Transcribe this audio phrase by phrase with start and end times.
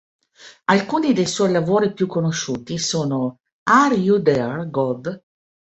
[0.65, 3.37] Alcuni dei suoi lavori più conosciuti sono
[3.69, 5.23] "Are You There God?